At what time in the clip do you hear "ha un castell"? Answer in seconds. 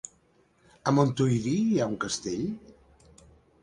1.83-2.51